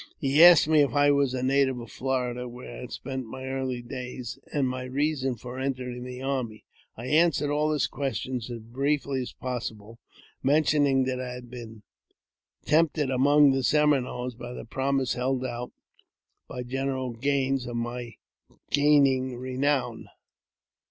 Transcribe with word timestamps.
He 0.17 0.43
asked 0.43 0.67
me 0.67 0.81
if 0.81 0.95
I 0.95 1.11
was 1.11 1.35
a 1.35 1.43
native 1.43 1.79
of 1.79 1.91
Florida, 1.91 2.49
where 2.49 2.75
I 2.77 2.79
had 2.81 2.91
spent 2.91 3.27
my 3.27 3.45
early 3.45 3.83
days, 3.83 4.39
and 4.51 4.67
my 4.67 4.81
reason 4.85 5.35
for 5.35 5.59
entering 5.59 6.03
the 6.03 6.23
army. 6.23 6.65
I 6.97 7.05
answered 7.05 7.51
all 7.53 7.71
his 7.71 7.85
questions 7.85 8.49
as 8.49 8.61
briefly 8.61 9.21
as 9.21 9.31
possible, 9.31 9.99
mentioning 10.41 11.03
that 11.03 11.21
I 11.21 11.33
had 11.33 11.51
been 11.51 11.83
tempted 12.65 13.11
among 13.11 13.51
the 13.51 13.61
Seminoles 13.61 14.33
by 14.33 14.53
the 14.53 14.65
promise 14.65 15.13
held 15.13 15.45
out 15.45 15.71
by 16.47 16.63
General 16.63 17.11
Gaines 17.11 17.67
of 17.67 17.75
my 17.75 18.15
gaining" 18.71 19.35
renown." 19.37 20.07